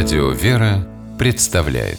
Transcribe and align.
Радио 0.00 0.30
«Вера» 0.30 0.86
представляет 1.18 1.98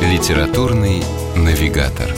Литературный 0.00 1.02
навигатор 1.36 2.08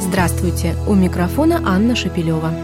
Здравствуйте! 0.00 0.74
У 0.88 0.94
микрофона 0.94 1.60
Анна 1.62 1.94
Шапилева. 1.94 2.54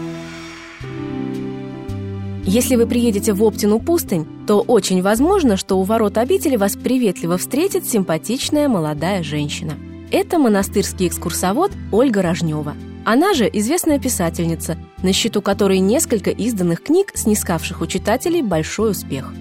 Если 2.45 2.77
вы 2.77 2.87
приедете 2.87 3.31
в 3.31 3.43
Оптину 3.43 3.79
пустынь, 3.79 4.25
то 4.47 4.61
очень 4.61 5.03
возможно, 5.03 5.55
что 5.55 5.77
у 5.77 5.83
ворот 5.83 6.17
обители 6.17 6.55
вас 6.55 6.75
приветливо 6.75 7.37
встретит 7.37 7.87
симпатичная 7.87 8.67
молодая 8.67 9.21
женщина. 9.21 9.73
Это 10.11 10.39
монастырский 10.39 11.09
экскурсовод 11.09 11.71
Ольга 11.91 12.23
Рожнева. 12.23 12.73
Она 13.05 13.35
же 13.35 13.47
известная 13.53 13.99
писательница, 13.99 14.79
на 15.03 15.13
счету 15.13 15.41
которой 15.41 15.79
несколько 15.79 16.31
изданных 16.31 16.81
книг, 16.81 17.11
снискавших 17.13 17.81
у 17.81 17.85
читателей 17.85 18.41
большой 18.41 18.91
успех. 18.91 19.31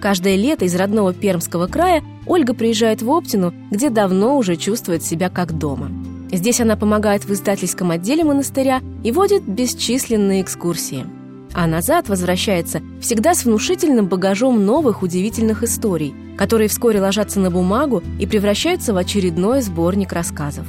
Каждое 0.00 0.36
лето 0.36 0.64
из 0.64 0.74
родного 0.74 1.12
Пермского 1.12 1.66
края 1.66 2.02
Ольга 2.26 2.54
приезжает 2.54 3.02
в 3.02 3.10
Оптину, 3.10 3.52
где 3.70 3.90
давно 3.90 4.38
уже 4.38 4.56
чувствует 4.56 5.02
себя 5.02 5.28
как 5.28 5.58
дома. 5.58 5.90
Здесь 6.30 6.60
она 6.60 6.76
помогает 6.76 7.24
в 7.24 7.32
издательском 7.32 7.90
отделе 7.90 8.22
монастыря 8.22 8.80
и 9.02 9.12
водит 9.12 9.42
бесчисленные 9.42 10.42
экскурсии. 10.42 11.06
А 11.54 11.66
назад 11.66 12.08
возвращается 12.08 12.82
всегда 13.00 13.34
с 13.34 13.44
внушительным 13.44 14.06
багажом 14.06 14.64
новых 14.64 15.02
удивительных 15.02 15.62
историй, 15.62 16.14
которые 16.36 16.68
вскоре 16.68 17.00
ложатся 17.00 17.40
на 17.40 17.50
бумагу 17.50 18.02
и 18.20 18.26
превращаются 18.26 18.92
в 18.92 18.98
очередной 18.98 19.62
сборник 19.62 20.12
рассказов. 20.12 20.66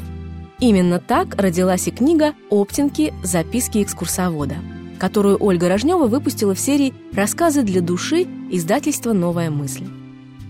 Именно 0.59 0.99
так 0.99 1.41
родилась 1.41 1.87
и 1.87 1.91
книга 1.91 2.33
«Оптинки. 2.49 3.13
Записки 3.23 3.81
экскурсовода», 3.81 4.55
которую 4.99 5.41
Ольга 5.41 5.69
Рожнева 5.69 6.07
выпустила 6.07 6.53
в 6.53 6.59
серии 6.59 6.93
«Рассказы 7.13 7.63
для 7.63 7.79
души» 7.79 8.27
издательства 8.51 9.13
«Новая 9.13 9.49
мысль». 9.49 9.85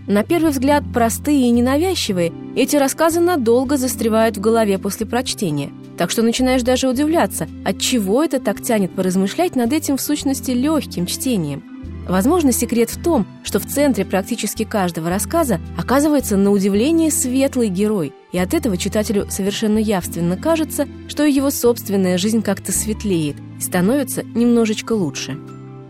На 0.07 0.23
первый 0.23 0.49
взгляд 0.49 0.83
простые 0.91 1.47
и 1.47 1.51
ненавязчивые, 1.51 2.33
эти 2.55 2.75
рассказы 2.75 3.19
надолго 3.19 3.77
застревают 3.77 4.37
в 4.37 4.41
голове 4.41 4.79
после 4.79 5.05
прочтения, 5.05 5.71
так 5.99 6.09
что 6.09 6.23
начинаешь 6.23 6.63
даже 6.63 6.89
удивляться, 6.89 7.47
от 7.63 7.79
чего 7.79 8.23
это 8.23 8.39
так 8.39 8.63
тянет 8.63 8.91
поразмышлять 8.95 9.55
над 9.55 9.71
этим 9.71 9.97
в 9.97 10.01
сущности 10.01 10.49
легким 10.49 11.05
чтением. 11.05 11.68
Возможно, 12.09 12.51
секрет 12.51 12.89
в 12.89 13.01
том, 13.01 13.27
что 13.43 13.59
в 13.59 13.67
центре 13.67 14.03
практически 14.03 14.63
каждого 14.63 15.11
рассказа 15.11 15.61
оказывается 15.77 16.37
на 16.37 16.49
удивление 16.49 17.11
светлый 17.11 17.69
герой, 17.69 18.13
и 18.31 18.39
от 18.39 18.55
этого 18.55 18.77
читателю 18.77 19.27
совершенно 19.29 19.77
явственно 19.77 20.35
кажется, 20.35 20.87
что 21.07 21.23
его 21.23 21.51
собственная 21.51 22.17
жизнь 22.17 22.41
как-то 22.41 22.71
светлеет 22.71 23.35
и 23.59 23.61
становится 23.61 24.23
немножечко 24.23 24.93
лучше. 24.93 25.37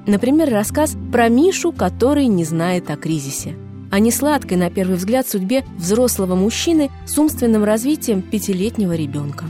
Например, 0.07 0.49
рассказ 0.49 0.97
про 1.09 1.29
Мишу, 1.29 1.71
который 1.71 2.27
не 2.27 2.43
знает 2.43 2.91
о 2.91 2.97
кризисе. 2.97 3.55
О 3.89 3.99
несладкой, 3.99 4.57
на 4.57 4.69
первый 4.69 4.97
взгляд, 4.97 5.25
судьбе 5.25 5.63
взрослого 5.77 6.35
мужчины 6.35 6.91
с 7.07 7.17
умственным 7.17 7.63
развитием 7.63 8.21
пятилетнего 8.21 8.93
ребенка. 8.93 9.45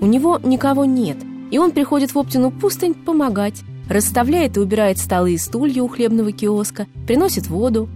У 0.00 0.06
него 0.06 0.38
никого 0.44 0.84
нет, 0.84 1.16
и 1.50 1.56
он 1.56 1.72
приходит 1.72 2.12
в 2.12 2.18
Оптину 2.18 2.50
пустынь 2.50 2.92
помогать, 2.92 3.62
расставляет 3.90 4.56
и 4.56 4.60
убирает 4.60 4.98
столы 4.98 5.34
и 5.34 5.38
стулья 5.38 5.82
у 5.82 5.88
хлебного 5.88 6.32
киоска, 6.32 6.86
приносит 7.06 7.48
воду, 7.48 7.88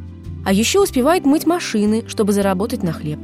а 0.44 0.52
еще 0.52 0.82
успевает 0.82 1.24
мыть 1.24 1.46
машины, 1.46 2.04
чтобы 2.06 2.32
заработать 2.32 2.82
на 2.82 2.92
хлеб. 2.92 3.18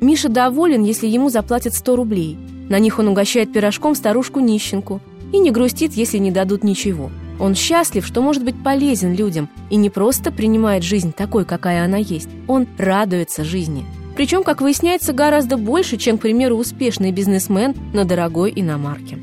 Миша 0.00 0.28
доволен, 0.28 0.84
если 0.84 1.06
ему 1.06 1.30
заплатят 1.30 1.74
100 1.74 1.96
рублей. 1.96 2.36
На 2.68 2.78
них 2.78 2.98
он 2.98 3.08
угощает 3.08 3.52
пирожком 3.52 3.94
старушку-нищенку 3.94 5.00
и 5.32 5.38
не 5.38 5.50
грустит, 5.50 5.94
если 5.94 6.18
не 6.18 6.30
дадут 6.30 6.64
ничего. 6.64 7.10
Он 7.40 7.54
счастлив, 7.54 8.04
что 8.04 8.20
может 8.20 8.44
быть 8.44 8.62
полезен 8.62 9.14
людям 9.14 9.48
и 9.70 9.76
не 9.76 9.90
просто 9.90 10.32
принимает 10.32 10.82
жизнь 10.82 11.12
такой, 11.12 11.44
какая 11.44 11.84
она 11.84 11.98
есть. 11.98 12.28
Он 12.48 12.66
радуется 12.76 13.44
жизни. 13.44 13.86
Причем, 14.16 14.42
как 14.42 14.60
выясняется, 14.60 15.12
гораздо 15.12 15.56
больше, 15.56 15.96
чем, 15.96 16.18
к 16.18 16.22
примеру, 16.22 16.56
успешный 16.56 17.12
бизнесмен 17.12 17.76
на 17.92 18.04
дорогой 18.04 18.52
иномарке. 18.54 19.18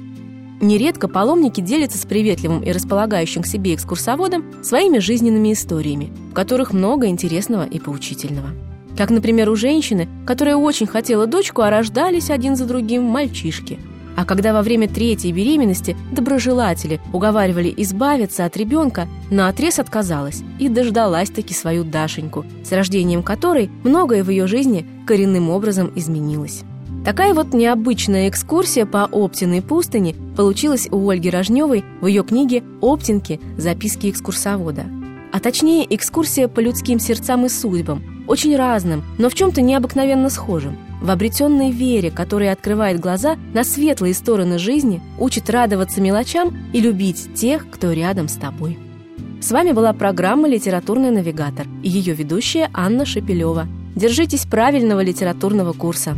Нередко 0.66 1.08
паломники 1.08 1.62
делятся 1.62 2.00
с 2.00 2.06
приветливым 2.06 2.64
и 2.64 2.72
располагающим 2.72 3.44
к 3.44 3.46
себе 3.46 3.76
экскурсоводом 3.76 4.64
своими 4.64 4.98
жизненными 4.98 5.54
историями, 5.54 6.12
в 6.32 6.34
которых 6.34 6.74
много 6.74 7.06
интересного 7.06 7.66
и 7.68 7.80
поучительного. 7.80 8.50
Как, 8.98 9.12
например, 9.12 9.48
у 9.52 9.56
женщины, 9.56 10.10
которая 10.26 10.56
очень 10.56 10.88
хотела 10.88 11.28
дочку, 11.28 11.62
а 11.62 11.70
рождались 11.70 12.32
один 12.32 12.56
за 12.56 12.66
другим 12.66 13.04
мальчишки. 13.04 13.78
А 14.18 14.26
когда 14.26 14.54
во 14.54 14.64
время 14.64 14.88
третьей 14.88 15.34
беременности 15.34 15.96
доброжелатели 16.12 17.00
уговаривали 17.14 17.72
избавиться 17.78 18.44
от 18.44 18.58
ребенка, 18.58 19.08
на 19.30 19.50
отрез 19.50 19.78
отказалась 19.78 20.42
и 20.58 20.68
дождалась-таки 20.68 21.54
свою 21.54 21.84
Дашеньку, 21.84 22.44
с 22.64 22.72
рождением 22.72 23.22
которой 23.22 23.70
многое 23.84 24.24
в 24.24 24.32
ее 24.32 24.48
жизни 24.48 24.84
коренным 25.06 25.52
образом 25.52 25.92
изменилось. 25.94 26.64
Такая 27.06 27.36
вот 27.36 27.54
необычная 27.54 28.30
экскурсия 28.30 28.88
по 28.88 29.06
Оптиной 29.06 29.62
пустыне 29.62 30.16
получилась 30.36 30.88
у 30.92 31.08
Ольги 31.08 31.30
Рожневой 31.30 31.86
в 32.02 32.08
ее 32.08 32.24
книге 32.24 32.64
«Оптинки. 32.82 33.40
Записки 33.60 34.10
экскурсовода». 34.10 34.86
А 35.32 35.40
точнее, 35.40 35.86
экскурсия 35.96 36.48
по 36.48 36.62
людским 36.62 36.98
сердцам 36.98 37.46
и 37.46 37.50
судьбам, 37.50 38.02
очень 38.28 38.56
разным, 38.56 39.04
но 39.20 39.30
в 39.30 39.36
чем-то 39.36 39.62
необыкновенно 39.62 40.32
схожим. 40.32 40.78
В 41.00 41.12
обретенной 41.12 41.70
вере, 41.70 42.10
которая 42.10 42.52
открывает 42.52 43.00
глаза 43.00 43.38
на 43.54 43.64
светлые 43.64 44.16
стороны 44.16 44.58
жизни, 44.58 45.00
учит 45.20 45.48
радоваться 45.52 46.02
мелочам 46.02 46.58
и 46.74 46.82
любить 46.82 47.36
тех, 47.36 47.70
кто 47.70 47.92
рядом 47.92 48.28
с 48.28 48.34
тобой. 48.34 48.80
С 49.42 49.52
вами 49.52 49.74
была 49.74 49.94
программа 49.94 50.48
«Литературный 50.48 51.12
навигатор» 51.12 51.68
и 51.84 51.90
ее 51.90 52.16
ведущая 52.16 52.72
Анна 52.74 53.06
Шепелева. 53.06 53.68
Держитесь 53.96 54.48
правильного 54.48 55.02
литературного 55.02 55.74
курса. 55.74 56.18